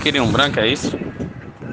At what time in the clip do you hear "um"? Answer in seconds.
0.22-0.30